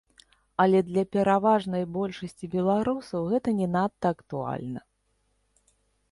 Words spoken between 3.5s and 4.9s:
не надта актуальна.